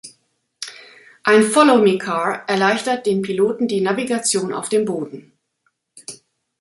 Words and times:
Ein 1.23 1.43
Follow-me-Car 1.43 2.49
erleichtert 2.49 3.05
den 3.05 3.21
Piloten 3.21 3.67
die 3.67 3.81
Navigation 3.81 4.51
auf 4.51 4.67
dem 4.67 4.83
Boden. 4.83 5.31